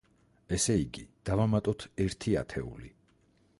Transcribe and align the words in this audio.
ესე 0.57 0.77
იგი, 0.83 1.03
დავამატოთ 1.29 1.87
ერთი 2.07 2.35
ათეული. 2.43 2.93